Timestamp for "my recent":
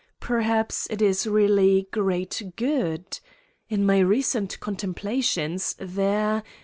3.85-4.59